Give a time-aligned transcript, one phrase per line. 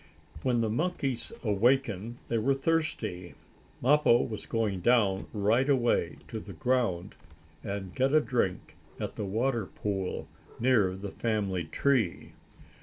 [0.41, 3.35] When the monkeys awakened, they were thirsty.
[3.83, 7.13] Mappo was going down, right away, to the ground
[7.63, 10.27] and get a drink at a water pool
[10.59, 12.31] near the family tree.